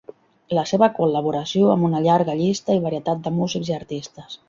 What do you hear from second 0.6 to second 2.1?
seva col·laboració amb una